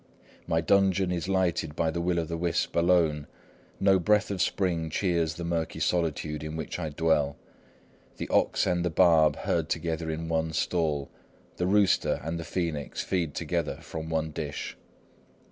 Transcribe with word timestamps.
"My 0.47 0.61
dungeon 0.61 1.11
is 1.11 1.29
lighted 1.29 1.75
by 1.75 1.91
the 1.91 2.01
will 2.01 2.19
o' 2.19 2.23
the 2.25 2.35
wisp 2.35 2.75
alone: 2.75 3.27
no 3.79 3.99
breath 3.99 4.31
of 4.31 4.41
spring 4.41 4.89
cheers 4.89 5.35
the 5.35 5.43
murky 5.43 5.79
solitude 5.79 6.43
in 6.43 6.55
which 6.55 6.79
I 6.79 6.89
dwell. 6.89 7.35
The 8.17 8.27
ox 8.29 8.65
and 8.65 8.83
the 8.83 8.89
barb 8.89 9.35
herd 9.35 9.69
together 9.69 10.09
in 10.09 10.27
one 10.27 10.53
stall: 10.53 11.11
the 11.57 11.67
rooster 11.67 12.19
and 12.23 12.39
the 12.39 12.43
phoenix 12.43 13.01
feed 13.03 13.35
together 13.35 13.75
from 13.79 14.09
one 14.09 14.31
dish. 14.31 14.75